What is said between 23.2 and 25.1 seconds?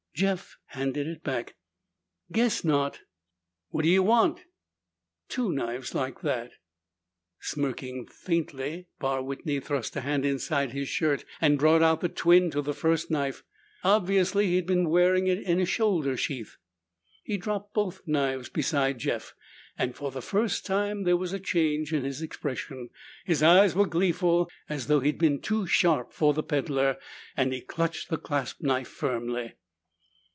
His eyes were gleeful, as though